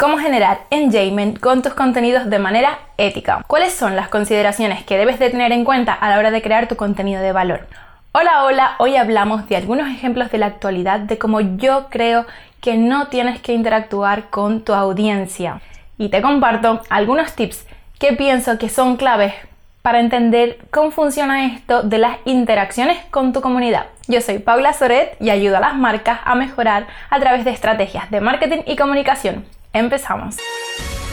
cómo 0.00 0.16
generar 0.16 0.62
engagement 0.70 1.38
con 1.40 1.60
tus 1.60 1.74
contenidos 1.74 2.30
de 2.30 2.38
manera 2.38 2.78
ética. 2.96 3.44
¿Cuáles 3.46 3.74
son 3.74 3.96
las 3.96 4.08
consideraciones 4.08 4.82
que 4.82 4.96
debes 4.96 5.18
de 5.18 5.28
tener 5.28 5.52
en 5.52 5.62
cuenta 5.62 5.92
a 5.92 6.08
la 6.08 6.18
hora 6.18 6.30
de 6.30 6.40
crear 6.40 6.68
tu 6.68 6.76
contenido 6.76 7.20
de 7.20 7.32
valor? 7.32 7.66
Hola, 8.12 8.44
hola, 8.44 8.76
hoy 8.78 8.96
hablamos 8.96 9.46
de 9.46 9.56
algunos 9.56 9.88
ejemplos 9.88 10.30
de 10.30 10.38
la 10.38 10.46
actualidad 10.46 11.00
de 11.00 11.18
cómo 11.18 11.42
yo 11.42 11.88
creo 11.90 12.24
que 12.62 12.78
no 12.78 13.08
tienes 13.08 13.42
que 13.42 13.52
interactuar 13.52 14.30
con 14.30 14.62
tu 14.62 14.72
audiencia. 14.72 15.60
Y 15.98 16.08
te 16.08 16.22
comparto 16.22 16.80
algunos 16.88 17.34
tips 17.34 17.66
que 17.98 18.14
pienso 18.14 18.56
que 18.56 18.70
son 18.70 18.96
claves 18.96 19.34
para 19.82 20.00
entender 20.00 20.60
cómo 20.70 20.92
funciona 20.92 21.44
esto 21.44 21.82
de 21.82 21.98
las 21.98 22.16
interacciones 22.24 22.96
con 23.10 23.34
tu 23.34 23.42
comunidad. 23.42 23.84
Yo 24.08 24.22
soy 24.22 24.38
Paula 24.38 24.72
Soret 24.72 25.18
y 25.20 25.28
ayudo 25.28 25.58
a 25.58 25.60
las 25.60 25.74
marcas 25.74 26.20
a 26.24 26.34
mejorar 26.36 26.86
a 27.10 27.20
través 27.20 27.44
de 27.44 27.50
estrategias 27.50 28.10
de 28.10 28.22
marketing 28.22 28.62
y 28.66 28.76
comunicación. 28.76 29.44
Empezamos. 29.72 30.36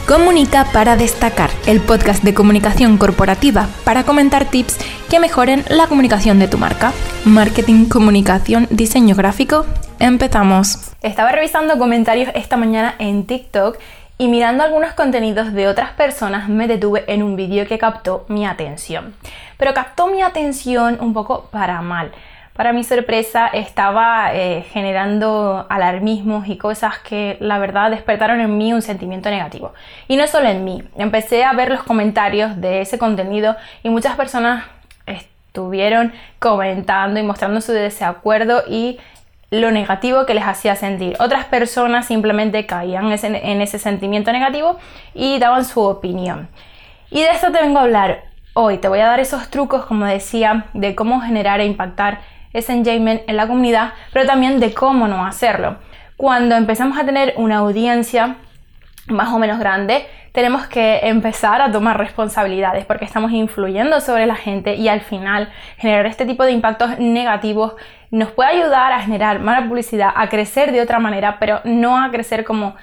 Comunica 0.08 0.64
para 0.72 0.96
destacar, 0.96 1.50
el 1.66 1.80
podcast 1.80 2.24
de 2.24 2.34
comunicación 2.34 2.96
corporativa 2.98 3.68
para 3.84 4.04
comentar 4.04 4.46
tips 4.46 4.78
que 5.08 5.20
mejoren 5.20 5.64
la 5.68 5.86
comunicación 5.86 6.38
de 6.38 6.48
tu 6.48 6.58
marca. 6.58 6.92
Marketing, 7.24 7.88
comunicación, 7.88 8.66
diseño 8.70 9.14
gráfico. 9.14 9.66
Empezamos. 10.00 10.92
Estaba 11.02 11.30
revisando 11.30 11.78
comentarios 11.78 12.30
esta 12.34 12.56
mañana 12.56 12.94
en 12.98 13.26
TikTok 13.26 13.78
y 14.16 14.28
mirando 14.28 14.64
algunos 14.64 14.94
contenidos 14.94 15.52
de 15.52 15.68
otras 15.68 15.92
personas 15.92 16.48
me 16.48 16.66
detuve 16.66 17.04
en 17.06 17.22
un 17.22 17.36
vídeo 17.36 17.66
que 17.68 17.78
captó 17.78 18.24
mi 18.28 18.46
atención. 18.46 19.14
Pero 19.58 19.74
captó 19.74 20.08
mi 20.08 20.22
atención 20.22 20.98
un 21.00 21.12
poco 21.12 21.48
para 21.52 21.80
mal. 21.82 22.12
Para 22.58 22.72
mi 22.72 22.82
sorpresa 22.82 23.46
estaba 23.46 24.34
eh, 24.34 24.64
generando 24.72 25.64
alarmismos 25.68 26.48
y 26.48 26.56
cosas 26.56 26.98
que 26.98 27.36
la 27.38 27.60
verdad 27.60 27.88
despertaron 27.92 28.40
en 28.40 28.58
mí 28.58 28.72
un 28.72 28.82
sentimiento 28.82 29.30
negativo. 29.30 29.74
Y 30.08 30.16
no 30.16 30.26
solo 30.26 30.48
en 30.48 30.64
mí, 30.64 30.82
empecé 30.96 31.44
a 31.44 31.52
ver 31.52 31.70
los 31.70 31.84
comentarios 31.84 32.60
de 32.60 32.80
ese 32.80 32.98
contenido 32.98 33.54
y 33.84 33.90
muchas 33.90 34.16
personas 34.16 34.64
estuvieron 35.06 36.12
comentando 36.40 37.20
y 37.20 37.22
mostrando 37.22 37.60
su 37.60 37.70
desacuerdo 37.70 38.64
y 38.68 38.98
lo 39.52 39.70
negativo 39.70 40.26
que 40.26 40.34
les 40.34 40.42
hacía 40.42 40.74
sentir. 40.74 41.14
Otras 41.20 41.44
personas 41.44 42.06
simplemente 42.06 42.66
caían 42.66 43.04
en 43.12 43.60
ese 43.60 43.78
sentimiento 43.78 44.32
negativo 44.32 44.80
y 45.14 45.38
daban 45.38 45.64
su 45.64 45.80
opinión. 45.80 46.48
Y 47.08 47.20
de 47.20 47.30
esto 47.30 47.52
te 47.52 47.60
vengo 47.60 47.78
a 47.78 47.82
hablar 47.82 48.24
hoy. 48.54 48.78
Te 48.78 48.88
voy 48.88 48.98
a 48.98 49.06
dar 49.06 49.20
esos 49.20 49.48
trucos, 49.48 49.84
como 49.84 50.06
decía, 50.06 50.66
de 50.74 50.96
cómo 50.96 51.20
generar 51.20 51.60
e 51.60 51.64
impactar 51.64 52.18
ese 52.52 52.72
engagement 52.72 53.22
en 53.26 53.36
la 53.36 53.46
comunidad, 53.46 53.92
pero 54.12 54.26
también 54.26 54.60
de 54.60 54.74
cómo 54.74 55.08
no 55.08 55.24
hacerlo. 55.24 55.76
Cuando 56.16 56.56
empezamos 56.56 56.98
a 56.98 57.04
tener 57.04 57.34
una 57.36 57.58
audiencia 57.58 58.36
más 59.06 59.28
o 59.28 59.38
menos 59.38 59.58
grande, 59.58 60.06
tenemos 60.32 60.66
que 60.66 61.00
empezar 61.04 61.60
a 61.62 61.72
tomar 61.72 61.98
responsabilidades 61.98 62.84
porque 62.84 63.04
estamos 63.04 63.32
influyendo 63.32 64.00
sobre 64.00 64.26
la 64.26 64.36
gente 64.36 64.74
y 64.74 64.88
al 64.88 65.00
final 65.00 65.48
generar 65.78 66.06
este 66.06 66.26
tipo 66.26 66.44
de 66.44 66.52
impactos 66.52 66.98
negativos 66.98 67.74
nos 68.10 68.30
puede 68.30 68.50
ayudar 68.50 68.92
a 68.92 69.00
generar 69.00 69.40
mala 69.40 69.66
publicidad, 69.66 70.12
a 70.14 70.28
crecer 70.28 70.72
de 70.72 70.80
otra 70.80 70.98
manera, 70.98 71.38
pero 71.38 71.60
no 71.64 72.02
a 72.02 72.10
crecer 72.10 72.44
como 72.44 72.76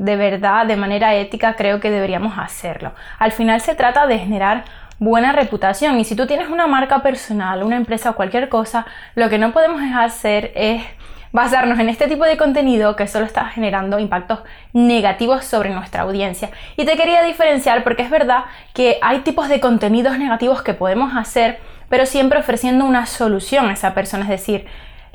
de 0.00 0.16
verdad, 0.16 0.64
de 0.64 0.76
manera 0.76 1.14
ética, 1.14 1.56
creo 1.56 1.78
que 1.78 1.90
deberíamos 1.90 2.38
hacerlo. 2.38 2.94
Al 3.18 3.32
final 3.32 3.60
se 3.60 3.74
trata 3.74 4.06
de 4.06 4.18
generar 4.18 4.64
buena 5.00 5.32
reputación. 5.32 5.98
Y 5.98 6.04
si 6.04 6.14
tú 6.14 6.28
tienes 6.28 6.48
una 6.48 6.68
marca 6.68 7.02
personal, 7.02 7.64
una 7.64 7.76
empresa 7.76 8.10
o 8.10 8.14
cualquier 8.14 8.48
cosa, 8.48 8.86
lo 9.16 9.28
que 9.28 9.38
no 9.38 9.50
podemos 9.50 9.80
hacer 9.96 10.52
es 10.54 10.84
basarnos 11.32 11.78
en 11.78 11.88
este 11.88 12.06
tipo 12.08 12.24
de 12.24 12.36
contenido 12.36 12.96
que 12.96 13.06
solo 13.06 13.24
está 13.24 13.46
generando 13.46 13.98
impactos 13.98 14.40
negativos 14.72 15.44
sobre 15.44 15.70
nuestra 15.70 16.02
audiencia. 16.02 16.50
Y 16.76 16.84
te 16.84 16.96
quería 16.96 17.22
diferenciar 17.22 17.82
porque 17.82 18.02
es 18.02 18.10
verdad 18.10 18.44
que 18.74 18.98
hay 19.02 19.20
tipos 19.20 19.48
de 19.48 19.58
contenidos 19.60 20.18
negativos 20.18 20.62
que 20.62 20.74
podemos 20.74 21.16
hacer, 21.16 21.58
pero 21.88 22.06
siempre 22.06 22.38
ofreciendo 22.38 22.84
una 22.84 23.06
solución 23.06 23.68
a 23.68 23.72
esa 23.72 23.94
persona. 23.94 24.24
Es 24.24 24.30
decir, 24.30 24.66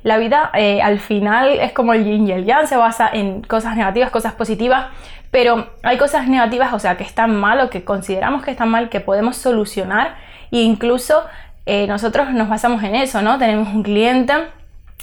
la 0.03 0.17
vida 0.17 0.52
eh, 0.53 0.81
al 0.81 1.00
final 1.00 1.59
es 1.59 1.73
como 1.73 1.94
el 1.94 2.06
yin 2.06 2.28
y 2.28 2.31
el 2.31 2.46
yang, 2.46 2.67
se 2.67 2.78
basa 2.78 3.09
en 3.12 3.41
cosas 3.41 3.75
negativas, 3.75 4.12
cosas 4.12 4.34
positivas, 4.34 4.88
pero 5.31 5.69
hay 5.84 5.97
cosas 5.97 6.28
negativas, 6.28 6.74
o 6.74 6.80
sea, 6.80 6.97
que 6.97 7.03
están 7.03 7.36
mal 7.36 7.59
o 7.62 7.69
que 7.69 7.84
consideramos 7.84 8.44
que 8.44 8.52
están 8.52 8.69
mal, 8.69 8.90
que 8.90 9.00
podemos 9.00 9.38
solucionar 9.38 10.16
e 10.52 10.62
incluso 10.62 11.24
eh, 11.66 11.88
nosotros 11.88 12.31
nos 12.31 12.47
basamos 12.47 12.84
en 12.84 12.96
eso, 12.96 13.22
¿no? 13.22 13.38
Tenemos 13.38 13.74
un 13.74 13.84
cliente 13.84 14.34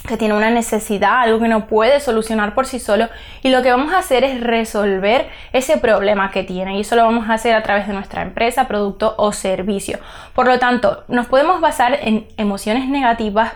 que 0.07 0.17
tiene 0.17 0.33
una 0.33 0.49
necesidad, 0.49 1.21
algo 1.21 1.39
que 1.39 1.47
no 1.47 1.67
puede 1.67 1.99
solucionar 1.99 2.53
por 2.53 2.65
sí 2.65 2.79
solo 2.79 3.07
y 3.41 3.49
lo 3.49 3.61
que 3.61 3.71
vamos 3.71 3.93
a 3.93 3.99
hacer 3.99 4.23
es 4.23 4.41
resolver 4.41 5.29
ese 5.53 5.77
problema 5.77 6.29
que 6.31 6.43
tiene 6.43 6.77
y 6.77 6.81
eso 6.81 6.95
lo 6.95 7.03
vamos 7.03 7.29
a 7.29 7.33
hacer 7.33 7.55
a 7.55 7.63
través 7.63 7.87
de 7.87 7.93
nuestra 7.93 8.21
empresa, 8.21 8.67
producto 8.67 9.15
o 9.17 9.31
servicio. 9.31 9.99
Por 10.33 10.47
lo 10.47 10.59
tanto, 10.59 11.05
nos 11.07 11.27
podemos 11.27 11.61
basar 11.61 11.97
en 12.01 12.27
emociones 12.37 12.89
negativas 12.89 13.53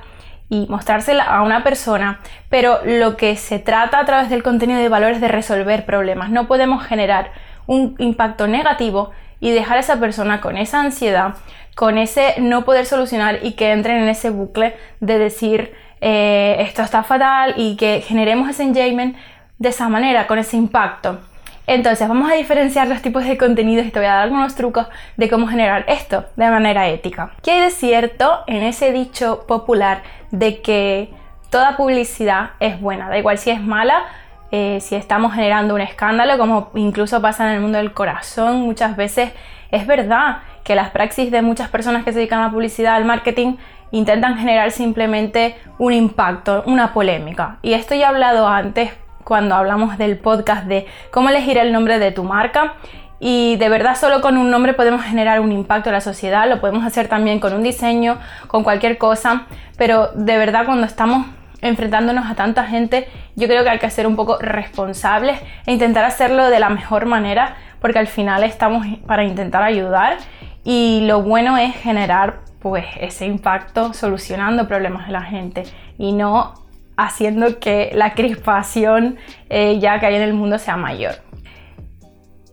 y 0.49 0.65
mostrársela 0.69 1.23
a 1.23 1.43
una 1.43 1.63
persona, 1.63 2.19
pero 2.49 2.79
lo 2.85 3.17
que 3.17 3.35
se 3.35 3.59
trata 3.59 3.99
a 3.99 4.05
través 4.05 4.29
del 4.29 4.43
contenido 4.43 4.79
de 4.79 4.89
valor 4.89 5.11
es 5.11 5.21
de 5.21 5.27
resolver 5.27 5.85
problemas. 5.85 6.29
No 6.29 6.47
podemos 6.47 6.85
generar 6.85 7.31
un 7.65 7.95
impacto 7.99 8.47
negativo 8.47 9.11
y 9.39 9.51
dejar 9.51 9.77
a 9.77 9.81
esa 9.81 9.99
persona 9.99 10.41
con 10.41 10.57
esa 10.57 10.79
ansiedad, 10.79 11.35
con 11.75 11.97
ese 11.97 12.35
no 12.39 12.63
poder 12.65 12.85
solucionar 12.85 13.39
y 13.43 13.53
que 13.53 13.71
entren 13.71 13.97
en 13.97 14.09
ese 14.09 14.29
bucle 14.29 14.75
de 14.99 15.19
decir 15.19 15.73
eh, 16.01 16.55
esto 16.59 16.81
está 16.81 17.03
fatal 17.03 17.53
y 17.57 17.75
que 17.75 18.01
generemos 18.01 18.49
ese 18.49 18.63
engagement 18.63 19.15
de 19.59 19.69
esa 19.69 19.89
manera, 19.89 20.27
con 20.27 20.39
ese 20.39 20.55
impacto. 20.55 21.19
Entonces 21.67 22.07
vamos 22.07 22.31
a 22.31 22.35
diferenciar 22.35 22.87
los 22.87 23.01
tipos 23.01 23.25
de 23.25 23.37
contenidos 23.37 23.85
y 23.85 23.91
te 23.91 23.99
voy 23.99 24.07
a 24.07 24.13
dar 24.13 24.23
algunos 24.23 24.55
trucos 24.55 24.87
de 25.17 25.29
cómo 25.29 25.47
generar 25.47 25.83
esto 25.89 26.23
de 26.37 26.49
manera 26.49 26.87
ética. 26.87 27.31
¿Qué 27.43 27.51
hay 27.51 27.61
de 27.61 27.71
cierto 27.71 28.39
en 28.47 28.63
ese 28.63 28.93
dicho 28.93 29.45
popular 29.45 30.01
de 30.31 30.61
que 30.61 31.09
toda 31.49 31.75
publicidad 31.75 32.51
es 32.61 32.79
buena? 32.79 33.09
Da 33.09 33.17
igual 33.17 33.37
si 33.37 33.49
es 33.49 33.61
mala, 33.61 34.05
eh, 34.49 34.79
si 34.79 34.95
estamos 34.95 35.33
generando 35.33 35.75
un 35.75 35.81
escándalo, 35.81 36.37
como 36.37 36.71
incluso 36.75 37.21
pasa 37.21 37.45
en 37.49 37.55
el 37.55 37.59
mundo 37.59 37.79
del 37.79 37.91
corazón, 37.91 38.61
muchas 38.61 38.95
veces 38.95 39.33
es 39.69 39.85
verdad 39.85 40.37
que 40.63 40.73
las 40.73 40.91
praxis 40.91 41.31
de 41.31 41.41
muchas 41.41 41.67
personas 41.67 42.05
que 42.05 42.13
se 42.13 42.19
dedican 42.19 42.39
a 42.39 42.45
la 42.45 42.51
publicidad, 42.51 42.95
al 42.95 43.03
marketing, 43.03 43.57
intentan 43.91 44.37
generar 44.37 44.71
simplemente 44.71 45.57
un 45.79 45.91
impacto, 45.91 46.63
una 46.65 46.93
polémica. 46.93 47.57
Y 47.61 47.73
esto 47.73 47.93
ya 47.93 48.03
he 48.03 48.05
hablado 48.05 48.47
antes 48.47 48.91
cuando 49.27 49.55
hablamos 49.55 49.97
del 49.97 50.17
podcast 50.17 50.67
de 50.67 50.87
cómo 51.11 51.27
elegir 51.27 51.57
el 51.57 51.73
nombre 51.73 51.99
de 51.99 52.13
tu 52.13 52.23
marca. 52.23 52.75
Y 53.19 53.57
de 53.57 53.67
verdad 53.67 53.97
solo 53.97 54.21
con 54.21 54.37
un 54.37 54.49
nombre 54.49 54.73
podemos 54.73 55.01
generar 55.01 55.41
un 55.41 55.51
impacto 55.51 55.89
en 55.89 55.95
la 55.95 56.01
sociedad, 56.01 56.47
lo 56.47 56.61
podemos 56.61 56.85
hacer 56.85 57.09
también 57.09 57.41
con 57.41 57.53
un 57.53 57.61
diseño, 57.61 58.19
con 58.47 58.63
cualquier 58.63 58.97
cosa, 58.97 59.47
pero 59.77 60.11
de 60.13 60.37
verdad 60.37 60.65
cuando 60.65 60.85
estamos 60.85 61.25
enfrentándonos 61.61 62.29
a 62.29 62.35
tanta 62.35 62.63
gente, 62.65 63.09
yo 63.35 63.47
creo 63.47 63.63
que 63.63 63.69
hay 63.71 63.79
que 63.79 63.89
ser 63.89 64.07
un 64.07 64.15
poco 64.15 64.37
responsables 64.39 65.41
e 65.65 65.73
intentar 65.73 66.05
hacerlo 66.05 66.49
de 66.49 66.59
la 66.59 66.69
mejor 66.69 67.05
manera, 67.05 67.57
porque 67.81 67.99
al 67.99 68.07
final 68.07 68.43
estamos 68.43 68.85
para 69.07 69.25
intentar 69.25 69.63
ayudar. 69.63 70.17
Y 70.63 71.01
lo 71.05 71.21
bueno 71.21 71.57
es 71.57 71.75
generar 71.75 72.41
pues 72.59 72.85
ese 72.99 73.25
impacto 73.25 73.93
solucionando 73.93 74.67
problemas 74.67 75.07
de 75.07 75.13
la 75.13 75.23
gente 75.23 75.63
y 75.97 76.13
no 76.13 76.66
haciendo 76.97 77.59
que 77.59 77.91
la 77.93 78.13
crispación 78.13 79.17
eh, 79.49 79.79
ya 79.79 79.99
que 79.99 80.07
hay 80.07 80.15
en 80.15 80.23
el 80.23 80.33
mundo 80.33 80.59
sea 80.59 80.75
mayor. 80.75 81.15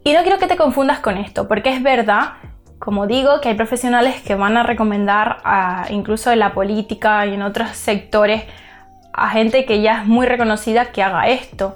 Y 0.05 0.13
no 0.13 0.23
quiero 0.23 0.39
que 0.39 0.47
te 0.47 0.57
confundas 0.57 1.01
con 1.01 1.17
esto, 1.17 1.49
porque 1.49 1.71
es 1.71 1.83
verdad, 1.83 2.35
como 2.79 3.07
digo, 3.07 3.41
que 3.41 3.49
hay 3.49 3.55
profesionales 3.55 4.21
que 4.21 4.35
van 4.35 4.59
a 4.59 4.63
recomendar, 4.63 5.39
incluso 5.89 6.31
en 6.31 6.41
la 6.41 6.53
política 6.53 7.25
y 7.25 7.33
en 7.33 7.41
otros 7.41 7.71
sectores, 7.71 8.45
a 9.15 9.31
gente 9.31 9.65
que 9.65 9.81
ya 9.81 10.03
es 10.03 10.07
muy 10.07 10.27
reconocida 10.27 10.93
que 10.93 11.03
haga 11.03 11.29
esto. 11.29 11.75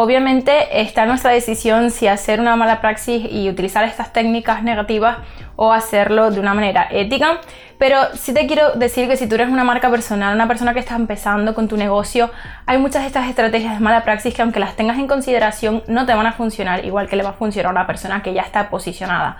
Obviamente 0.00 0.80
está 0.80 1.06
nuestra 1.06 1.32
decisión 1.32 1.90
si 1.90 2.06
hacer 2.06 2.38
una 2.38 2.54
mala 2.54 2.80
praxis 2.80 3.26
y 3.32 3.50
utilizar 3.50 3.82
estas 3.82 4.12
técnicas 4.12 4.62
negativas 4.62 5.16
o 5.56 5.72
hacerlo 5.72 6.30
de 6.30 6.38
una 6.38 6.54
manera 6.54 6.86
ética. 6.88 7.40
Pero 7.78 7.98
sí 8.14 8.32
te 8.32 8.46
quiero 8.46 8.74
decir 8.74 9.08
que 9.08 9.16
si 9.16 9.28
tú 9.28 9.34
eres 9.34 9.48
una 9.48 9.64
marca 9.64 9.90
personal, 9.90 10.36
una 10.36 10.46
persona 10.46 10.72
que 10.72 10.78
está 10.78 10.94
empezando 10.94 11.52
con 11.52 11.66
tu 11.66 11.76
negocio, 11.76 12.30
hay 12.64 12.78
muchas 12.78 13.02
de 13.02 13.08
estas 13.08 13.28
estrategias 13.28 13.74
de 13.74 13.80
mala 13.80 14.04
praxis 14.04 14.32
que 14.32 14.42
aunque 14.42 14.60
las 14.60 14.76
tengas 14.76 14.98
en 14.98 15.08
consideración 15.08 15.82
no 15.88 16.06
te 16.06 16.14
van 16.14 16.26
a 16.26 16.32
funcionar 16.32 16.84
igual 16.84 17.08
que 17.08 17.16
le 17.16 17.24
va 17.24 17.30
a 17.30 17.32
funcionar 17.32 17.70
a 17.70 17.72
una 17.72 17.86
persona 17.88 18.22
que 18.22 18.32
ya 18.32 18.42
está 18.42 18.70
posicionada. 18.70 19.38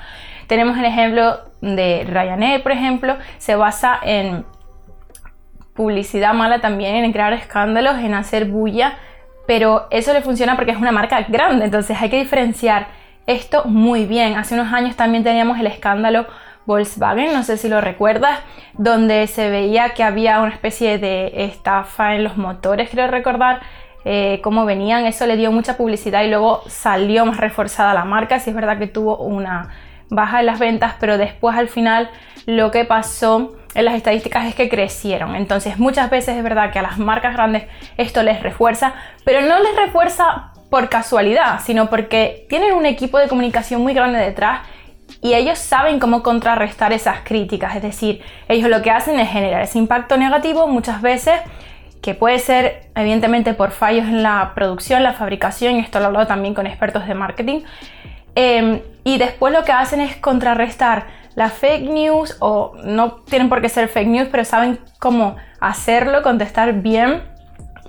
Tenemos 0.49 0.77
el 0.77 0.87
ejemplo 0.87 1.39
de 1.61 2.05
Ryanair, 2.05 2.65
por 2.65 2.73
ejemplo, 2.73 3.17
se 3.39 3.55
basa 3.55 3.97
en 4.03 4.45
publicidad 5.75 6.35
mala 6.35 6.61
también, 6.61 7.05
en 7.05 7.13
crear 7.13 7.33
escándalos, 7.33 7.99
en 7.99 8.15
hacer 8.15 8.47
bulla 8.47 8.99
pero 9.49 9.87
eso 9.91 10.13
le 10.13 10.21
funciona 10.21 10.57
porque 10.57 10.73
es 10.73 10.77
una 10.77 10.93
marca 10.93 11.23
grande, 11.23 11.65
entonces 11.65 11.97
hay 11.99 12.11
que 12.11 12.19
diferenciar 12.19 12.89
esto 13.27 13.65
muy 13.65 14.05
bien. 14.05 14.37
Hace 14.37 14.53
unos 14.55 14.71
años 14.75 14.95
también 14.95 15.25
teníamos 15.25 15.59
el 15.59 15.67
escándalo 15.67 16.27
Volkswagen, 16.67 17.33
no 17.33 17.43
sé 17.43 17.57
si 17.57 17.67
lo 17.67 17.81
recuerdas, 17.81 18.41
donde 18.75 19.27
se 19.27 19.49
veía 19.49 19.95
que 19.95 20.05
había 20.05 20.41
una 20.41 20.53
especie 20.53 20.99
de 20.99 21.45
estafa 21.47 22.15
en 22.15 22.25
los 22.25 22.37
motores, 22.37 22.91
creo 22.91 23.07
recordar. 23.07 23.61
eh, 24.05 24.41
cómo 24.43 24.65
venían, 24.67 25.07
eso 25.07 25.27
le 25.27 25.37
dio 25.37 25.51
mucha 25.51 25.77
publicidad 25.77 26.23
y 26.25 26.29
luego 26.29 26.63
salió 26.69 27.27
más 27.27 27.39
reforzada 27.39 27.95
la 27.95 28.05
marca. 28.05 28.39
Sí 28.41 28.51
es 28.51 28.57
verdad 28.57 28.79
que 28.79 28.87
tuvo 28.87 29.17
una 29.19 29.71
baja 30.11 30.41
en 30.41 30.47
las 30.47 30.59
ventas, 30.59 30.95
pero 31.01 31.19
después 31.19 31.57
al 31.57 31.69
final 31.69 32.11
lo 32.47 32.71
que 32.71 32.85
pasó 32.85 33.58
en 33.75 33.85
las 33.85 33.95
estadísticas 33.95 34.47
es 34.47 34.55
que 34.55 34.69
crecieron. 34.69 35.37
Entonces 35.37 35.79
muchas 35.79 36.11
veces 36.11 36.37
es 36.37 36.43
verdad 36.43 36.73
que 36.73 36.79
a 36.79 36.83
las 36.83 36.99
marcas 36.99 37.35
grandes 37.35 37.65
esto 37.97 38.23
les 38.23 38.43
refuerza, 38.43 38.95
pero 39.25 39.43
no 39.43 39.59
les 39.59 39.77
refuerza 39.77 40.53
por 40.71 40.89
casualidad, 40.89 41.61
sino 41.65 41.89
porque 41.89 42.47
tienen 42.49 42.75
un 42.75 42.87
equipo 42.87 43.19
de 43.19 43.29
comunicación 43.29 43.83
muy 43.83 43.95
grande 43.95 44.19
detrás 44.19 44.61
y 45.23 45.35
ellos 45.35 45.59
saben 45.59 45.99
cómo 45.99 46.23
contrarrestar 46.23 46.93
esas 46.93 47.21
críticas. 47.25 47.77
Es 47.77 47.83
decir, 47.83 48.23
ellos 48.49 48.69
lo 48.69 48.83
que 48.83 48.91
hacen 48.91 49.19
es 49.19 49.31
generar 49.31 49.63
ese 49.63 49.79
impacto 49.79 50.17
negativo 50.17 50.67
muchas 50.69 51.01
veces 51.03 51.41
que 52.03 52.15
puede 52.15 52.39
ser 52.39 52.91
evidentemente 52.95 53.55
por 53.55 53.73
fallos 53.73 54.07
en 54.07 54.23
la 54.23 54.53
producción, 54.55 55.03
la 55.03 55.15
fabricación, 55.15 55.77
y 55.77 55.81
esto 55.81 55.99
lo 55.99 56.05
he 56.05 56.07
hablado 56.09 56.27
también 56.27 56.55
con 56.55 56.67
expertos 56.67 57.07
de 57.07 57.15
marketing, 57.15 57.63
em, 58.37 58.81
y 59.03 59.19
después 59.19 59.53
lo 59.53 59.65
que 59.65 59.73
hacen 59.73 60.01
es 60.01 60.17
contrarrestar 60.17 61.07
la 61.39 61.51
fake 61.51 61.89
news, 61.89 62.37
o 62.41 62.73
no 62.83 63.13
tienen 63.13 63.49
por 63.49 63.61
qué 63.61 63.69
ser 63.69 63.87
fake 63.87 64.09
news, 64.09 64.29
pero 64.29 64.45
saben 64.45 64.81
cómo 64.99 65.37
hacerlo, 65.61 66.25
contestar 66.25 66.83
bien 66.83 67.23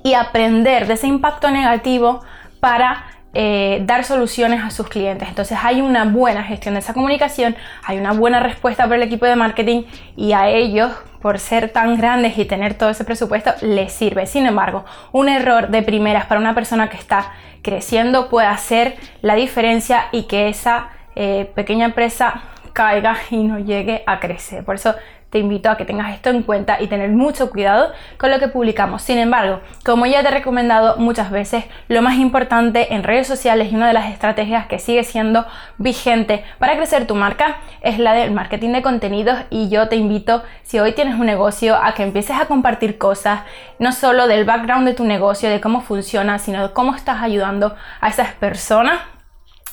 y 0.04 0.14
aprender 0.14 0.86
de 0.86 0.94
ese 0.94 1.08
impacto 1.08 1.50
negativo 1.50 2.22
para 2.60 3.06
eh, 3.34 3.82
dar 3.88 4.04
soluciones 4.04 4.64
a 4.64 4.70
sus 4.70 4.88
clientes. 4.88 5.28
Entonces 5.28 5.58
hay 5.64 5.82
una 5.82 6.06
buena 6.06 6.44
gestión 6.44 6.76
de 6.76 6.82
esa 6.82 6.94
comunicación, 6.94 7.56
hay 7.84 7.98
una 7.98 8.12
buena 8.14 8.40
respuesta 8.40 8.86
por 8.86 8.98
el 8.98 9.02
equipo 9.02 9.26
de 9.26 9.36
marketing 9.36 9.82
y 10.16 10.34
a 10.34 10.48
ellos, 10.50 10.92
por 11.20 11.40
ser 11.40 11.70
tan 11.70 11.98
grandes 11.98 12.38
y 12.38 12.46
tener 12.46 12.76
todo 12.76 12.92
ese 12.92 13.04
presupuesto, 13.04 13.52
les 13.62 13.92
sirve. 13.92 14.28
Sin 14.28 14.46
embargo, 14.46 14.86
un 15.12 15.28
error 15.28 15.70
de 15.70 15.82
primeras 15.82 16.28
para 16.28 16.40
una 16.40 16.54
persona 16.54 16.88
que 16.90 16.98
está 16.98 17.32
creciendo 17.64 18.30
puede 18.30 18.46
hacer 18.46 18.96
la 19.24 19.34
diferencia 19.34 20.06
y 20.12 20.28
que 20.28 20.50
esa 20.50 20.90
eh, 21.16 21.52
pequeña 21.56 21.86
empresa 21.86 22.44
caiga 22.74 23.18
y 23.30 23.44
no 23.44 23.60
llegue 23.60 24.04
a 24.06 24.20
crecer. 24.20 24.64
Por 24.64 24.76
eso 24.76 24.96
te 25.30 25.40
invito 25.40 25.70
a 25.70 25.78
que 25.78 25.86
tengas 25.86 26.14
esto 26.14 26.30
en 26.30 26.44
cuenta 26.44 26.82
y 26.82 26.88
tener 26.88 27.12
mucho 27.12 27.50
cuidado 27.50 27.92
con 28.18 28.32
lo 28.32 28.40
que 28.40 28.48
publicamos. 28.48 29.02
Sin 29.02 29.20
embargo, 29.20 29.62
como 29.86 30.06
ya 30.06 30.22
te 30.22 30.30
he 30.30 30.32
recomendado 30.32 30.98
muchas 30.98 31.30
veces, 31.30 31.66
lo 31.88 32.02
más 32.02 32.18
importante 32.18 32.94
en 32.94 33.04
redes 33.04 33.28
sociales 33.28 33.72
y 33.72 33.76
una 33.76 33.88
de 33.88 33.94
las 33.94 34.12
estrategias 34.12 34.66
que 34.68 34.80
sigue 34.80 35.04
siendo 35.04 35.46
vigente 35.78 36.44
para 36.58 36.76
crecer 36.76 37.06
tu 37.06 37.16
marca 37.16 37.58
es 37.82 38.00
la 38.00 38.14
del 38.14 38.32
marketing 38.32 38.72
de 38.72 38.82
contenidos 38.82 39.38
y 39.50 39.70
yo 39.70 39.88
te 39.88 39.96
invito, 39.96 40.44
si 40.64 40.80
hoy 40.80 40.94
tienes 40.94 41.20
un 41.20 41.26
negocio, 41.26 41.76
a 41.76 41.94
que 41.94 42.04
empieces 42.04 42.38
a 42.40 42.46
compartir 42.46 42.98
cosas, 42.98 43.42
no 43.78 43.92
solo 43.92 44.28
del 44.28 44.46
background 44.46 44.88
de 44.88 44.94
tu 44.94 45.04
negocio, 45.04 45.50
de 45.50 45.62
cómo 45.62 45.82
funciona, 45.82 46.40
sino 46.40 46.68
de 46.68 46.74
cómo 46.74 46.96
estás 46.96 47.22
ayudando 47.22 47.76
a 48.02 48.10
esas 48.10 48.34
personas, 48.34 49.00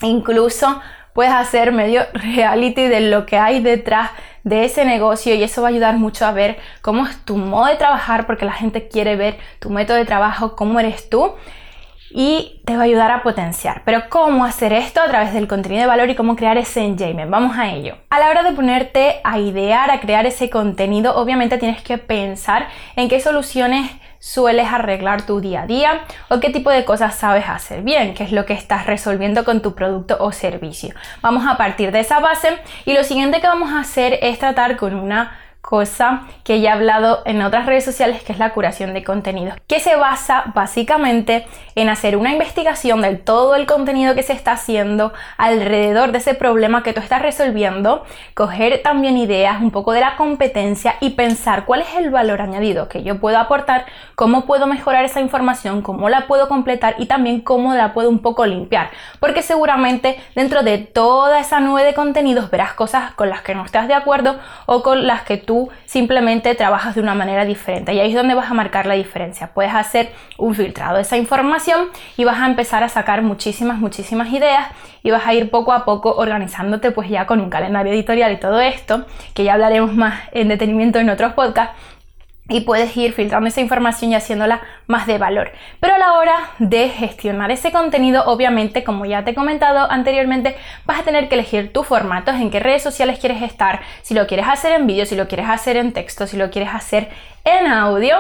incluso 0.02 0.80
puedes 1.16 1.32
hacer 1.32 1.72
medio 1.72 2.02
reality 2.12 2.82
de 2.88 3.00
lo 3.00 3.24
que 3.24 3.38
hay 3.38 3.62
detrás 3.62 4.10
de 4.44 4.66
ese 4.66 4.84
negocio 4.84 5.34
y 5.34 5.42
eso 5.42 5.62
va 5.62 5.68
a 5.68 5.70
ayudar 5.70 5.96
mucho 5.96 6.26
a 6.26 6.30
ver 6.30 6.58
cómo 6.82 7.06
es 7.06 7.16
tu 7.24 7.38
modo 7.38 7.66
de 7.66 7.76
trabajar 7.76 8.26
porque 8.26 8.44
la 8.44 8.52
gente 8.52 8.86
quiere 8.86 9.16
ver 9.16 9.38
tu 9.58 9.70
método 9.70 9.96
de 9.96 10.04
trabajo, 10.04 10.54
cómo 10.54 10.78
eres 10.78 11.08
tú 11.08 11.32
y 12.10 12.60
te 12.64 12.76
va 12.76 12.82
a 12.82 12.84
ayudar 12.84 13.10
a 13.10 13.22
potenciar. 13.22 13.82
Pero 13.84 14.04
¿cómo 14.08 14.44
hacer 14.44 14.72
esto 14.72 15.00
a 15.00 15.08
través 15.08 15.32
del 15.32 15.48
contenido 15.48 15.82
de 15.82 15.86
valor 15.86 16.10
y 16.10 16.14
cómo 16.14 16.36
crear 16.36 16.58
ese 16.58 16.82
engagement? 16.82 17.30
Vamos 17.30 17.56
a 17.56 17.70
ello. 17.70 17.96
A 18.10 18.18
la 18.18 18.30
hora 18.30 18.42
de 18.42 18.52
ponerte 18.52 19.20
a 19.24 19.38
idear, 19.38 19.90
a 19.90 20.00
crear 20.00 20.26
ese 20.26 20.50
contenido, 20.50 21.16
obviamente 21.16 21.58
tienes 21.58 21.82
que 21.82 21.98
pensar 21.98 22.68
en 22.96 23.08
qué 23.08 23.20
soluciones 23.20 23.90
sueles 24.18 24.72
arreglar 24.72 25.26
tu 25.26 25.40
día 25.40 25.62
a 25.62 25.66
día 25.66 26.00
o 26.28 26.40
qué 26.40 26.50
tipo 26.50 26.70
de 26.70 26.84
cosas 26.84 27.14
sabes 27.14 27.48
hacer 27.48 27.82
bien, 27.82 28.14
qué 28.14 28.24
es 28.24 28.32
lo 28.32 28.44
que 28.44 28.54
estás 28.54 28.86
resolviendo 28.86 29.44
con 29.44 29.62
tu 29.62 29.74
producto 29.74 30.16
o 30.18 30.32
servicio. 30.32 30.94
Vamos 31.22 31.46
a 31.46 31.56
partir 31.56 31.92
de 31.92 32.00
esa 32.00 32.18
base 32.18 32.58
y 32.84 32.94
lo 32.94 33.04
siguiente 33.04 33.40
que 33.40 33.46
vamos 33.46 33.70
a 33.70 33.80
hacer 33.80 34.18
es 34.22 34.38
tratar 34.38 34.76
con 34.76 34.94
una 34.94 35.38
cosa 35.66 36.22
que 36.44 36.60
ya 36.60 36.70
he 36.70 36.72
hablado 36.72 37.22
en 37.24 37.42
otras 37.42 37.66
redes 37.66 37.84
sociales, 37.84 38.22
que 38.22 38.32
es 38.32 38.38
la 38.38 38.52
curación 38.52 38.94
de 38.94 39.02
contenidos, 39.02 39.56
que 39.66 39.80
se 39.80 39.96
basa 39.96 40.44
básicamente 40.54 41.44
en 41.74 41.88
hacer 41.88 42.16
una 42.16 42.32
investigación 42.32 43.02
de 43.02 43.16
todo 43.16 43.56
el 43.56 43.66
contenido 43.66 44.14
que 44.14 44.22
se 44.22 44.32
está 44.32 44.52
haciendo 44.52 45.12
alrededor 45.36 46.12
de 46.12 46.18
ese 46.18 46.34
problema 46.34 46.84
que 46.84 46.92
tú 46.92 47.00
estás 47.00 47.20
resolviendo, 47.20 48.04
coger 48.34 48.80
también 48.82 49.18
ideas, 49.18 49.60
un 49.60 49.72
poco 49.72 49.90
de 49.90 50.00
la 50.00 50.14
competencia 50.14 50.94
y 51.00 51.10
pensar 51.10 51.64
cuál 51.64 51.80
es 51.80 51.92
el 51.96 52.10
valor 52.10 52.42
añadido 52.42 52.88
que 52.88 53.02
yo 53.02 53.18
puedo 53.18 53.36
aportar, 53.36 53.86
cómo 54.14 54.46
puedo 54.46 54.68
mejorar 54.68 55.04
esa 55.04 55.20
información, 55.20 55.82
cómo 55.82 56.08
la 56.08 56.28
puedo 56.28 56.46
completar 56.46 56.94
y 56.98 57.06
también 57.06 57.40
cómo 57.40 57.74
la 57.74 57.92
puedo 57.92 58.08
un 58.08 58.20
poco 58.20 58.46
limpiar, 58.46 58.90
porque 59.18 59.42
seguramente 59.42 60.16
dentro 60.36 60.62
de 60.62 60.78
toda 60.78 61.40
esa 61.40 61.58
nube 61.58 61.82
de 61.82 61.94
contenidos 61.94 62.52
verás 62.52 62.72
cosas 62.74 63.12
con 63.14 63.30
las 63.30 63.42
que 63.42 63.56
no 63.56 63.64
estás 63.64 63.88
de 63.88 63.94
acuerdo 63.94 64.36
o 64.66 64.84
con 64.84 65.08
las 65.08 65.22
que 65.22 65.38
tú 65.38 65.55
simplemente 65.84 66.54
trabajas 66.54 66.94
de 66.94 67.00
una 67.00 67.14
manera 67.14 67.44
diferente. 67.44 67.92
Y 67.94 68.00
ahí 68.00 68.10
es 68.10 68.14
donde 68.14 68.34
vas 68.34 68.50
a 68.50 68.54
marcar 68.54 68.86
la 68.86 68.94
diferencia. 68.94 69.50
Puedes 69.54 69.74
hacer 69.74 70.10
un 70.38 70.54
filtrado 70.54 70.96
de 70.96 71.02
esa 71.02 71.16
información 71.16 71.88
y 72.16 72.24
vas 72.24 72.38
a 72.38 72.46
empezar 72.46 72.82
a 72.82 72.88
sacar 72.88 73.22
muchísimas, 73.22 73.78
muchísimas 73.78 74.32
ideas 74.32 74.68
y 75.02 75.10
vas 75.10 75.26
a 75.26 75.34
ir 75.34 75.50
poco 75.50 75.72
a 75.72 75.84
poco 75.84 76.14
organizándote 76.16 76.90
pues 76.90 77.08
ya 77.08 77.26
con 77.26 77.40
un 77.40 77.50
calendario 77.50 77.92
editorial 77.92 78.32
y 78.32 78.38
todo 78.38 78.60
esto, 78.60 79.06
que 79.34 79.44
ya 79.44 79.54
hablaremos 79.54 79.94
más 79.94 80.20
en 80.32 80.48
detenimiento 80.48 80.98
en 80.98 81.10
otros 81.10 81.32
podcasts 81.34 81.74
y 82.48 82.60
puedes 82.60 82.96
ir 82.96 83.12
filtrando 83.12 83.48
esa 83.48 83.60
información 83.60 84.12
y 84.12 84.14
haciéndola 84.14 84.60
más 84.86 85.06
de 85.06 85.18
valor. 85.18 85.52
Pero 85.80 85.94
a 85.94 85.98
la 85.98 86.14
hora 86.14 86.34
de 86.58 86.88
gestionar 86.88 87.50
ese 87.50 87.72
contenido, 87.72 88.24
obviamente, 88.26 88.84
como 88.84 89.04
ya 89.04 89.24
te 89.24 89.32
he 89.32 89.34
comentado 89.34 89.90
anteriormente, 89.90 90.56
vas 90.84 91.00
a 91.00 91.02
tener 91.02 91.28
que 91.28 91.34
elegir 91.34 91.72
tus 91.72 91.86
formatos, 91.86 92.36
en 92.36 92.50
qué 92.50 92.60
redes 92.60 92.82
sociales 92.82 93.18
quieres 93.18 93.42
estar, 93.42 93.80
si 94.02 94.14
lo 94.14 94.26
quieres 94.26 94.46
hacer 94.48 94.72
en 94.72 94.86
vídeo, 94.86 95.06
si 95.06 95.16
lo 95.16 95.26
quieres 95.28 95.48
hacer 95.48 95.76
en 95.76 95.92
texto, 95.92 96.26
si 96.26 96.36
lo 96.36 96.50
quieres 96.50 96.72
hacer 96.72 97.08
en 97.44 97.66
audio. 97.66 98.16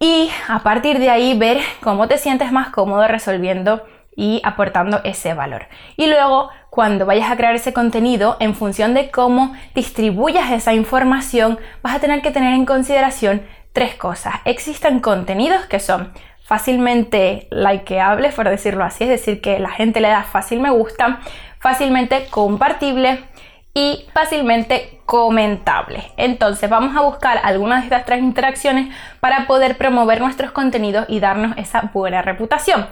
Y 0.00 0.30
a 0.48 0.60
partir 0.60 0.98
de 0.98 1.10
ahí 1.10 1.36
ver 1.38 1.58
cómo 1.80 2.08
te 2.08 2.18
sientes 2.18 2.50
más 2.50 2.70
cómodo 2.70 3.06
resolviendo 3.08 3.84
y 4.16 4.40
aportando 4.44 5.00
ese 5.04 5.34
valor. 5.34 5.66
Y 5.96 6.06
luego, 6.06 6.50
cuando 6.70 7.06
vayas 7.06 7.30
a 7.30 7.36
crear 7.36 7.54
ese 7.54 7.72
contenido, 7.72 8.36
en 8.40 8.54
función 8.54 8.94
de 8.94 9.10
cómo 9.10 9.54
distribuyas 9.74 10.50
esa 10.52 10.74
información, 10.74 11.58
vas 11.82 11.96
a 11.96 12.00
tener 12.00 12.22
que 12.22 12.30
tener 12.30 12.54
en 12.54 12.66
consideración 12.66 13.42
tres 13.72 13.94
cosas. 13.94 14.34
Existen 14.44 15.00
contenidos 15.00 15.66
que 15.66 15.80
son 15.80 16.12
fácilmente 16.44 17.48
likeables, 17.50 18.34
por 18.34 18.48
decirlo 18.48 18.84
así, 18.84 19.04
es 19.04 19.10
decir, 19.10 19.40
que 19.40 19.58
la 19.58 19.70
gente 19.70 20.00
le 20.00 20.08
da 20.08 20.22
fácil 20.22 20.60
me 20.60 20.70
gusta, 20.70 21.20
fácilmente 21.58 22.26
compartible 22.30 23.24
y 23.72 24.06
fácilmente 24.12 25.00
comentable. 25.06 26.12
Entonces 26.16 26.70
vamos 26.70 26.96
a 26.96 27.00
buscar 27.00 27.40
algunas 27.42 27.80
de 27.80 27.86
estas 27.86 28.04
tres 28.04 28.20
interacciones 28.20 28.94
para 29.20 29.46
poder 29.46 29.76
promover 29.76 30.20
nuestros 30.20 30.52
contenidos 30.52 31.06
y 31.08 31.18
darnos 31.18 31.56
esa 31.56 31.90
buena 31.92 32.22
reputación. 32.22 32.86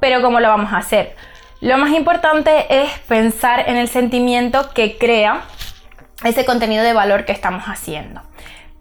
Pero 0.00 0.22
¿cómo 0.22 0.40
lo 0.40 0.48
vamos 0.48 0.72
a 0.72 0.78
hacer? 0.78 1.16
Lo 1.60 1.76
más 1.76 1.92
importante 1.92 2.82
es 2.82 2.90
pensar 3.08 3.68
en 3.68 3.76
el 3.76 3.88
sentimiento 3.88 4.70
que 4.74 4.96
crea 4.96 5.42
ese 6.24 6.44
contenido 6.44 6.84
de 6.84 6.92
valor 6.92 7.24
que 7.24 7.32
estamos 7.32 7.64
haciendo. 7.64 8.22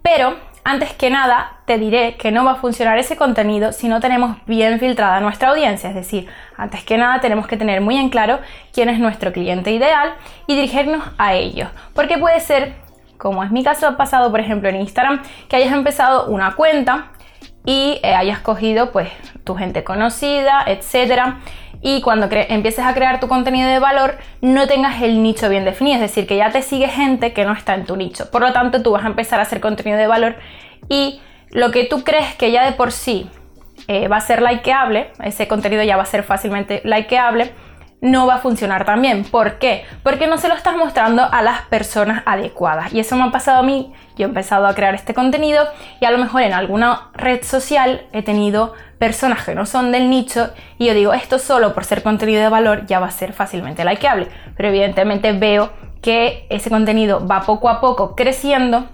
Pero 0.02 0.38
antes 0.64 0.94
que 0.94 1.10
nada, 1.10 1.60
te 1.66 1.78
diré 1.78 2.18
que 2.18 2.30
no 2.30 2.44
va 2.44 2.52
a 2.52 2.56
funcionar 2.56 2.98
ese 2.98 3.16
contenido 3.16 3.72
si 3.72 3.88
no 3.88 4.00
tenemos 4.02 4.38
bien 4.46 4.80
filtrada 4.80 5.22
nuestra 5.22 5.50
audiencia. 5.50 5.90
Es 5.90 5.96
decir, 5.96 6.28
antes 6.58 6.84
que 6.84 6.98
nada 6.98 7.22
tenemos 7.22 7.48
que 7.48 7.58
tener 7.58 7.80
muy 7.80 7.98
en 7.98 8.10
claro 8.10 8.40
quién 8.74 8.90
es 8.90 9.00
nuestro 9.00 9.32
cliente 9.32 9.72
ideal 9.72 10.16
y 10.46 10.56
dirigirnos 10.56 11.04
a 11.18 11.36
ellos. 11.36 11.70
Porque 11.94 12.18
puede 12.18 12.42
ser, 12.42 12.76
como 13.18 13.44
es 13.44 13.52
mi 13.52 13.64
caso 13.64 13.96
pasado, 13.96 14.30
por 14.30 14.40
ejemplo, 14.40 14.68
en 14.68 14.76
Instagram, 14.76 15.24
que 15.48 15.56
hayas 15.56 15.74
empezado 15.74 16.28
una 16.28 16.54
cuenta 16.56 17.12
y 17.68 18.00
eh, 18.02 18.16
hayas 18.16 18.40
cogido 18.40 18.94
pues 18.94 19.10
tu 19.44 19.54
gente 19.56 19.84
conocida, 19.84 20.64
etcétera. 20.66 21.40
Y 21.82 22.02
cuando 22.02 22.30
empieces 22.32 22.86
a 22.86 22.94
crear 22.94 23.20
tu 23.20 23.28
contenido 23.28 23.70
de 23.70 23.78
valor, 23.78 24.18
no 24.42 24.68
tengas 24.68 25.02
el 25.02 25.22
nicho 25.22 25.50
bien 25.50 25.66
definido, 25.66 25.96
es 25.96 26.02
decir, 26.02 26.26
que 26.26 26.38
ya 26.38 26.50
te 26.50 26.62
sigue 26.62 26.88
gente 26.88 27.34
que 27.34 27.44
no 27.44 27.52
está 27.52 27.76
en 27.76 27.86
tu 27.86 27.98
nicho. 27.98 28.32
Por 28.32 28.42
lo 28.42 28.54
tanto, 28.54 28.82
tú 28.82 28.92
vas 28.92 29.04
a 29.04 29.08
empezar 29.08 29.40
a 29.40 29.44
hacer 29.44 29.60
contenido 29.60 30.00
de 30.00 30.08
valor 30.08 30.38
y 30.88 31.20
lo 31.52 31.72
que 31.72 31.84
tú 31.84 32.06
crees 32.06 32.36
que 32.36 32.54
ya 32.54 32.66
de 32.66 32.72
por 32.72 32.94
sí 32.94 33.30
eh, 33.90 34.08
va 34.08 34.16
a 34.16 34.22
ser 34.22 34.42
likeable, 34.42 35.12
ese 35.22 35.50
contenido 35.50 35.84
ya 35.84 35.98
va 35.98 36.04
a 36.04 36.08
ser 36.08 36.24
fácilmente 36.24 36.82
likeable, 36.86 37.52
no 38.02 38.28
va 38.28 38.36
a 38.36 38.40
funcionar 38.40 38.86
también. 38.86 39.24
¿Por 39.24 39.58
qué? 39.58 39.86
Porque 40.04 40.28
no 40.28 40.38
se 40.38 40.48
lo 40.48 40.56
estás 40.56 40.76
mostrando 40.76 41.24
a 41.24 41.42
las 41.42 41.62
personas 41.64 42.24
adecuadas. 42.26 42.94
Y 42.94 43.00
eso 43.00 43.16
me 43.16 43.24
ha 43.24 43.32
pasado 43.32 43.60
a 43.60 43.64
mí. 43.64 43.94
Yo 44.16 44.26
he 44.26 44.30
empezado 44.30 44.68
a 44.68 44.76
crear 44.76 44.96
este 44.96 45.14
contenido 45.14 45.68
y 46.00 46.06
a 46.06 46.12
lo 46.12 46.18
mejor 46.18 46.42
en 46.42 46.54
alguna 46.54 47.10
red 47.14 47.44
social 47.44 48.02
he 48.12 48.24
tenido 48.24 48.74
personas 48.98 49.46
que 49.46 49.54
no 49.54 49.66
son 49.66 49.92
del 49.92 50.10
nicho 50.10 50.52
y 50.80 50.88
yo 50.88 50.96
digo, 50.96 51.14
esto 51.14 51.38
solo 51.38 51.76
por 51.76 51.86
ser 51.86 52.02
contenido 52.02 52.42
de 52.42 52.50
valor 52.50 52.88
ya 52.88 53.00
va 53.00 53.08
a 53.08 53.12
ser 53.12 53.34
fácilmente 53.34 53.86
likeable. 53.86 54.28
Pero 54.56 54.70
evidentemente 54.70 55.34
veo 55.34 55.72
que 56.02 56.48
ese 56.50 56.70
contenido 56.70 57.26
va 57.28 57.42
poco 57.42 57.70
a 57.70 57.80
poco 57.80 58.16
creciendo 58.16 58.88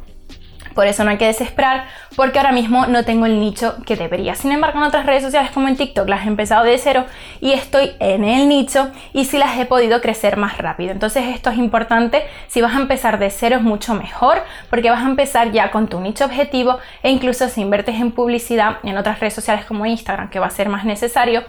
Por 0.74 0.88
eso 0.88 1.04
no 1.04 1.12
hay 1.12 1.18
que 1.18 1.28
desesperar, 1.28 1.86
porque 2.16 2.40
ahora 2.40 2.52
mismo 2.52 2.86
no 2.88 3.04
tengo 3.06 3.26
el 3.26 3.40
nicho 3.40 3.76
que 3.86 3.96
debería. 3.96 4.36
Sin 4.36 4.52
embargo, 4.52 4.80
en 4.80 4.86
otras 4.86 5.06
redes 5.06 5.24
sociales 5.24 5.52
como 5.52 5.68
en 5.68 5.76
TikTok 5.76 6.08
las 6.08 6.26
he 6.26 6.28
empezado 6.28 6.64
de 6.64 6.78
cero 6.78 7.06
y 7.42 7.52
estoy 7.54 7.92
en 8.00 8.24
el 8.24 8.48
nicho 8.48 8.92
y 9.14 9.26
sí 9.26 9.38
las 9.38 9.58
he 9.58 9.66
podido 9.66 10.02
crecer 10.02 10.38
más 10.38 10.58
rápido. 10.58 10.92
Entonces 10.92 11.26
esto 11.34 11.50
es 11.50 11.58
importante. 11.58 12.24
Si 12.48 12.62
vas 12.62 12.76
a 12.76 12.80
empezar 12.80 13.20
de 13.20 13.30
cero 13.30 13.58
es 13.58 13.62
mucho 13.62 13.94
mejor 13.94 14.44
porque 14.70 14.90
vas 14.90 15.04
a 15.04 15.08
empezar 15.08 15.52
ya 15.52 15.72
con 15.72 15.88
tu 15.88 16.00
nicho 16.00 16.26
objetivo 16.26 16.80
e 17.02 17.10
incluso 17.10 17.48
si 17.50 17.62
inviertes 17.62 17.96
en 17.96 18.12
publicidad 18.12 18.78
en 18.84 18.98
otras 18.98 19.20
redes 19.20 19.34
sociales 19.34 19.66
como 19.66 19.86
Instagram, 19.86 20.30
que 20.30 20.40
va 20.40 20.48
a 20.48 20.52
ser 20.52 20.70
más 20.70 20.86
necesario, 20.86 21.44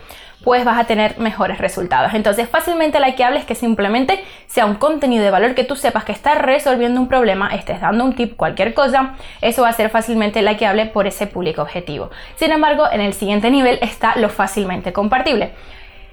pues 0.45 0.65
vas 0.65 0.79
a 0.79 0.85
tener 0.85 1.19
mejores 1.19 1.59
resultados. 1.59 2.13
Entonces, 2.15 2.49
fácilmente 2.49 3.01
la 3.01 3.17
que 3.17 3.25
hables 3.25 3.45
que 3.47 3.55
simplemente 3.55 4.23
sea 4.47 4.67
un 4.67 4.75
contenido 4.75 5.25
de 5.25 5.31
valor 5.31 5.55
que 5.55 5.65
tú 5.65 5.75
sepas 5.75 6.05
que 6.05 6.13
está 6.13 6.35
resolviendo 6.35 7.01
un 7.01 7.09
problema, 7.09 7.49
estés 7.55 7.81
dando 7.81 8.05
un 8.05 8.15
tip, 8.15 8.37
cualquier 8.37 8.75
cosa, 8.75 9.15
eso 9.41 9.63
va 9.63 9.71
a 9.71 9.73
ser 9.73 9.89
fácilmente 9.89 10.43
la 10.43 10.57
que 10.57 10.67
hable 10.67 10.87
por 10.87 11.07
ese 11.07 11.27
público 11.27 11.63
objetivo. 11.63 12.11
Sin 12.37 12.53
embargo, 12.53 12.85
en 12.93 13.01
el 13.01 13.15
siguiente 13.15 13.51
nivel 13.51 13.79
está 13.81 14.17
lo 14.17 14.29
fácilmente 14.29 14.93
compartible, 14.93 15.53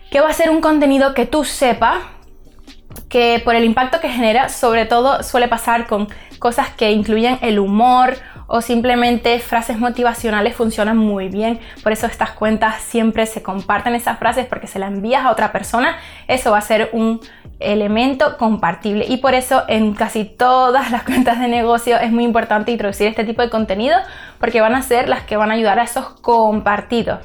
que 0.10 0.22
va 0.22 0.30
a 0.30 0.34
ser 0.34 0.50
un 0.50 0.62
contenido 0.62 1.14
que 1.14 1.26
tú 1.26 1.44
sepas 1.44 1.98
que 3.10 3.42
por 3.44 3.56
el 3.56 3.66
impacto 3.66 4.00
que 4.00 4.10
genera, 4.10 4.50
sobre 4.50 4.86
todo 4.86 5.24
suele 5.24 5.48
pasar 5.48 5.88
con 5.88 6.08
cosas 6.40 6.70
que 6.70 6.92
incluyen 6.92 7.38
el 7.42 7.60
humor 7.60 8.16
o 8.54 8.60
simplemente 8.60 9.40
frases 9.40 9.80
motivacionales 9.80 10.58
funcionan 10.58 10.98
muy 10.98 11.30
bien. 11.30 11.62
Por 11.84 11.94
eso 11.94 12.06
estas 12.06 12.32
cuentas 12.32 12.82
siempre 12.82 13.26
se 13.26 13.42
comparten 13.42 13.96
esas 13.96 14.20
frases 14.20 14.46
porque 14.46 14.68
se 14.68 14.78
las 14.78 14.92
envías 14.92 15.24
a 15.24 15.32
otra 15.32 15.54
persona. 15.54 15.96
Eso 16.28 16.52
va 16.52 16.58
a 16.58 16.62
ser 16.62 16.90
un 16.92 17.22
elemento 17.62 18.38
compartible 18.38 19.06
y 19.08 19.18
por 19.18 19.36
eso 19.36 19.64
en 19.70 19.94
casi 19.94 20.26
todas 20.26 20.92
las 20.92 21.04
cuentas 21.06 21.40
de 21.40 21.48
negocio 21.48 21.98
es 21.98 22.12
muy 22.12 22.26
importante 22.26 22.74
introducir 22.74 23.08
este 23.08 23.24
tipo 23.24 23.42
de 23.42 23.50
contenido 23.50 23.98
porque 24.38 24.60
van 24.60 24.76
a 24.76 24.82
ser 24.82 25.08
las 25.08 25.24
que 25.24 25.38
van 25.38 25.50
a 25.50 25.54
ayudar 25.54 25.80
a 25.80 25.84
esos 25.84 26.10
compartidos. 26.20 27.20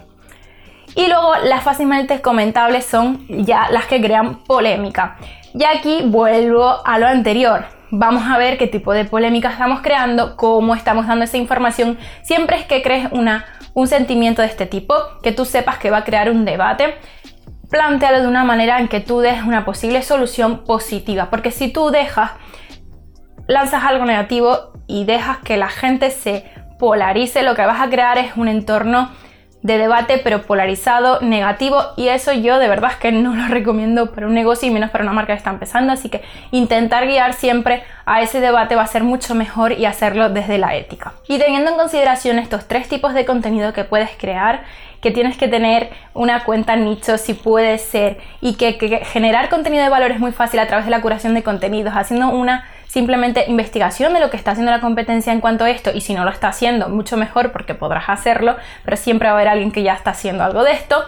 Y 0.94 1.08
luego 1.08 1.34
las 1.42 1.64
fácilmente 1.64 2.22
comentables 2.22 2.84
son 2.84 3.26
ya 3.28 3.68
las 3.70 3.86
que 3.86 4.00
crean 4.00 4.44
polémica. 4.44 5.16
Y 5.54 5.64
aquí 5.64 6.02
vuelvo 6.06 6.86
a 6.86 7.00
lo 7.00 7.08
anterior 7.08 7.75
vamos 7.90 8.24
a 8.24 8.38
ver 8.38 8.58
qué 8.58 8.66
tipo 8.66 8.92
de 8.92 9.04
polémica 9.04 9.50
estamos 9.50 9.80
creando, 9.80 10.36
cómo 10.36 10.74
estamos 10.74 11.06
dando 11.06 11.24
esa 11.24 11.36
información. 11.36 11.98
Siempre 12.22 12.58
es 12.58 12.64
que 12.64 12.82
crees 12.82 13.08
una, 13.12 13.44
un 13.74 13.86
sentimiento 13.86 14.42
de 14.42 14.48
este 14.48 14.66
tipo, 14.66 14.94
que 15.22 15.32
tú 15.32 15.44
sepas 15.44 15.78
que 15.78 15.90
va 15.90 15.98
a 15.98 16.04
crear 16.04 16.30
un 16.30 16.44
debate, 16.44 16.96
plantealo 17.70 18.20
de 18.20 18.28
una 18.28 18.44
manera 18.44 18.78
en 18.78 18.88
que 18.88 19.00
tú 19.00 19.20
des 19.20 19.42
una 19.42 19.64
posible 19.64 20.02
solución 20.02 20.64
positiva. 20.64 21.30
Porque 21.30 21.50
si 21.50 21.72
tú 21.72 21.90
dejas, 21.90 22.32
lanzas 23.46 23.84
algo 23.84 24.04
negativo 24.04 24.72
y 24.86 25.04
dejas 25.04 25.38
que 25.38 25.56
la 25.56 25.68
gente 25.68 26.10
se 26.10 26.44
polarice, 26.78 27.42
lo 27.42 27.54
que 27.54 27.64
vas 27.64 27.80
a 27.80 27.88
crear 27.88 28.18
es 28.18 28.36
un 28.36 28.48
entorno 28.48 29.10
de 29.66 29.78
debate 29.78 30.20
pero 30.22 30.42
polarizado, 30.42 31.20
negativo 31.20 31.82
y 31.96 32.06
eso 32.06 32.32
yo 32.32 32.60
de 32.60 32.68
verdad 32.68 32.92
es 32.92 32.96
que 32.98 33.10
no 33.10 33.34
lo 33.34 33.48
recomiendo 33.48 34.12
para 34.12 34.28
un 34.28 34.34
negocio 34.34 34.68
y 34.68 34.70
menos 34.70 34.90
para 34.90 35.02
una 35.02 35.12
marca 35.12 35.32
que 35.32 35.38
está 35.38 35.50
empezando, 35.50 35.92
así 35.92 36.08
que 36.08 36.22
intentar 36.52 37.06
guiar 37.06 37.32
siempre 37.32 37.82
a 38.04 38.22
ese 38.22 38.40
debate 38.40 38.76
va 38.76 38.82
a 38.82 38.86
ser 38.86 39.02
mucho 39.02 39.34
mejor 39.34 39.72
y 39.72 39.84
hacerlo 39.84 40.30
desde 40.30 40.58
la 40.58 40.76
ética. 40.76 41.14
Y 41.26 41.38
teniendo 41.38 41.72
en 41.72 41.76
consideración 41.76 42.38
estos 42.38 42.68
tres 42.68 42.88
tipos 42.88 43.12
de 43.12 43.24
contenido 43.24 43.72
que 43.72 43.82
puedes 43.82 44.10
crear, 44.16 44.62
que 45.00 45.10
tienes 45.10 45.36
que 45.36 45.48
tener 45.48 45.90
una 46.14 46.44
cuenta 46.44 46.76
nicho 46.76 47.18
si 47.18 47.34
puede 47.34 47.78
ser 47.78 48.18
y 48.40 48.54
que, 48.54 48.78
que 48.78 49.04
generar 49.04 49.48
contenido 49.48 49.82
de 49.82 49.90
valor 49.90 50.12
es 50.12 50.20
muy 50.20 50.30
fácil 50.30 50.60
a 50.60 50.68
través 50.68 50.84
de 50.84 50.92
la 50.92 51.00
curación 51.00 51.34
de 51.34 51.42
contenidos, 51.42 51.94
haciendo 51.96 52.28
una 52.28 52.64
simplemente 52.86 53.44
investigación 53.48 54.14
de 54.14 54.20
lo 54.20 54.30
que 54.30 54.36
está 54.36 54.52
haciendo 54.52 54.72
la 54.72 54.80
competencia 54.80 55.32
en 55.32 55.40
cuanto 55.40 55.64
a 55.64 55.70
esto 55.70 55.90
y 55.94 56.00
si 56.00 56.14
no 56.14 56.24
lo 56.24 56.30
está 56.30 56.48
haciendo, 56.48 56.88
mucho 56.88 57.16
mejor 57.16 57.52
porque 57.52 57.74
podrás 57.74 58.08
hacerlo, 58.08 58.56
pero 58.84 58.96
siempre 58.96 59.28
va 59.28 59.34
a 59.34 59.36
haber 59.36 59.48
alguien 59.48 59.72
que 59.72 59.82
ya 59.82 59.94
está 59.94 60.10
haciendo 60.10 60.44
algo 60.44 60.64
de 60.64 60.72
esto 60.72 61.04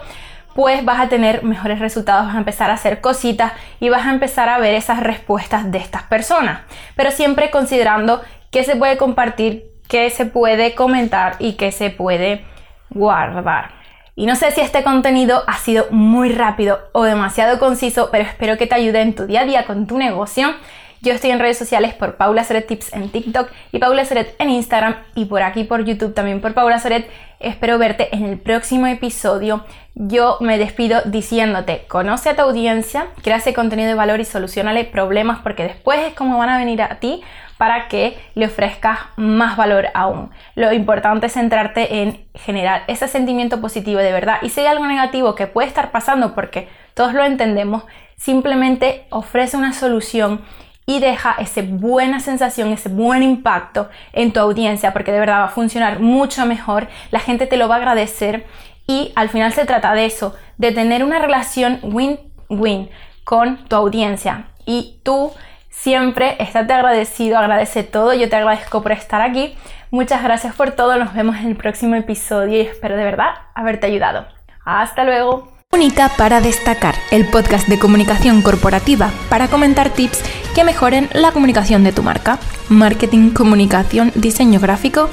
pues 0.53 0.83
vas 0.83 0.99
a 0.99 1.07
tener 1.07 1.43
mejores 1.43 1.79
resultados, 1.79 2.25
vas 2.25 2.35
a 2.35 2.39
empezar 2.39 2.69
a 2.69 2.73
hacer 2.73 3.01
cositas 3.01 3.53
y 3.79 3.87
vas 3.87 4.05
a 4.05 4.11
empezar 4.11 4.49
a 4.49 4.57
ver 4.57 4.73
esas 4.73 4.99
respuestas 4.99 5.71
de 5.71 5.77
estas 5.77 6.03
personas. 6.03 6.61
Pero 6.95 7.11
siempre 7.11 7.49
considerando 7.49 8.21
qué 8.51 8.63
se 8.63 8.75
puede 8.75 8.97
compartir, 8.97 9.71
qué 9.87 10.09
se 10.09 10.25
puede 10.25 10.75
comentar 10.75 11.35
y 11.39 11.53
qué 11.53 11.71
se 11.71 11.91
puede 11.91 12.43
guardar. 12.89 13.71
Y 14.15 14.25
no 14.25 14.35
sé 14.35 14.51
si 14.51 14.59
este 14.59 14.83
contenido 14.83 15.43
ha 15.47 15.55
sido 15.55 15.87
muy 15.91 16.33
rápido 16.33 16.79
o 16.91 17.03
demasiado 17.03 17.57
conciso, 17.57 18.09
pero 18.11 18.25
espero 18.25 18.57
que 18.57 18.67
te 18.67 18.75
ayude 18.75 19.01
en 19.01 19.15
tu 19.15 19.27
día 19.27 19.41
a 19.41 19.45
día 19.45 19.65
con 19.65 19.87
tu 19.87 19.97
negocio. 19.97 20.53
Yo 21.01 21.13
estoy 21.13 21.31
en 21.31 21.39
redes 21.39 21.57
sociales 21.57 21.93
por 21.93 22.17
Paula 22.17 22.43
Soret 22.43 22.67
Tips 22.67 22.91
en 22.91 23.07
TikTok 23.07 23.49
y 23.71 23.79
Paula 23.79 24.03
Soret 24.03 24.35
en 24.37 24.49
Instagram 24.49 24.97
y 25.15 25.25
por 25.25 25.43
aquí 25.43 25.63
por 25.63 25.85
YouTube 25.85 26.13
también 26.13 26.41
por 26.41 26.53
Paula 26.53 26.77
Soret. 26.77 27.09
Espero 27.39 27.77
verte 27.77 28.13
en 28.13 28.25
el 28.25 28.37
próximo 28.37 28.85
episodio. 28.85 29.63
Yo 29.95 30.35
me 30.41 30.57
despido 30.57 31.01
diciéndote, 31.05 31.85
conoce 31.87 32.27
a 32.27 32.35
tu 32.35 32.41
audiencia, 32.41 33.07
crea 33.23 33.37
ese 33.37 33.53
contenido 33.53 33.87
de 33.87 33.95
valor 33.95 34.19
y 34.19 34.25
solucionale 34.25 34.83
problemas 34.83 35.39
porque 35.39 35.63
después 35.63 35.99
es 35.99 36.13
como 36.15 36.37
van 36.37 36.49
a 36.49 36.57
venir 36.57 36.81
a 36.81 36.99
ti 36.99 37.21
para 37.57 37.87
que 37.87 38.17
le 38.35 38.47
ofrezcas 38.47 38.99
más 39.15 39.55
valor 39.55 39.87
aún. 39.93 40.31
Lo 40.55 40.73
importante 40.73 41.27
es 41.27 41.33
centrarte 41.33 42.01
en 42.01 42.25
generar 42.35 42.83
ese 42.87 43.07
sentimiento 43.07 43.61
positivo 43.61 44.01
de 44.01 44.11
verdad. 44.11 44.39
Y 44.41 44.49
si 44.49 44.59
hay 44.59 44.67
algo 44.67 44.85
negativo 44.85 45.33
que 45.33 45.47
puede 45.47 45.69
estar 45.69 45.91
pasando, 45.91 46.35
porque 46.35 46.67
todos 46.93 47.13
lo 47.13 47.23
entendemos, 47.23 47.83
simplemente 48.17 49.05
ofrece 49.11 49.55
una 49.55 49.71
solución 49.71 50.41
y 50.89 50.99
deja 50.99 51.35
esa 51.37 51.61
buena 51.63 52.19
sensación, 52.19 52.73
ese 52.73 52.89
buen 52.89 53.21
impacto 53.21 53.89
en 54.11 54.33
tu 54.33 54.39
audiencia, 54.39 54.91
porque 54.91 55.11
de 55.11 55.19
verdad 55.19 55.41
va 55.41 55.43
a 55.43 55.49
funcionar 55.49 55.99
mucho 55.99 56.47
mejor, 56.47 56.87
la 57.11 57.19
gente 57.19 57.45
te 57.45 57.57
lo 57.57 57.67
va 57.67 57.75
a 57.75 57.77
agradecer 57.77 58.47
y 58.87 59.11
al 59.15 59.29
final 59.29 59.53
se 59.53 59.65
trata 59.65 59.93
de 59.93 60.07
eso, 60.07 60.35
de 60.57 60.71
tener 60.71 61.03
una 61.03 61.19
relación 61.19 61.79
win-win 61.83 62.89
con 63.23 63.65
tu 63.65 63.75
audiencia 63.75 64.47
y 64.65 64.99
tú 65.03 65.31
siempre 65.69 66.37
estate 66.39 66.73
agradecido, 66.73 67.37
agradece 67.37 67.83
todo, 67.83 68.15
yo 68.15 68.27
te 68.27 68.37
agradezco 68.37 68.81
por 68.81 68.91
estar 68.91 69.21
aquí, 69.21 69.55
muchas 69.91 70.23
gracias 70.23 70.55
por 70.55 70.71
todo, 70.71 70.97
nos 70.97 71.13
vemos 71.13 71.35
en 71.35 71.49
el 71.49 71.55
próximo 71.55 71.93
episodio 71.93 72.57
y 72.57 72.61
espero 72.61 72.97
de 72.97 73.03
verdad 73.03 73.35
haberte 73.53 73.85
ayudado. 73.85 74.25
Hasta 74.65 75.03
luego. 75.03 75.58
Única 75.71 76.09
para 76.17 76.41
destacar, 76.41 76.95
el 77.11 77.27
podcast 77.27 77.67
de 77.67 77.77
comunicación 77.77 78.41
corporativa 78.41 79.11
para 79.29 79.49
comentar 79.49 79.93
tips 79.93 80.23
que 80.55 80.63
mejoren 80.63 81.07
la 81.13 81.31
comunicación 81.31 81.83
de 81.83 81.91
tu 81.91 82.01
marca. 82.01 82.39
Marketing, 82.69 83.29
comunicación, 83.29 84.11
diseño 84.15 84.59
gráfico 84.59 85.09